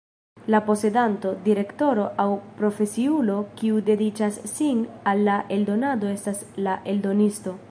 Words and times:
La 0.53 0.59
posedanto, 0.69 1.33
direktoro 1.49 2.07
aŭ 2.23 2.25
profesiulo, 2.63 3.37
kiu 3.61 3.83
dediĉas 3.93 4.43
sin 4.57 4.83
al 5.13 5.25
la 5.31 5.39
eldonado 5.59 6.15
estas 6.19 6.47
la 6.69 6.81
eldonisto. 6.95 7.59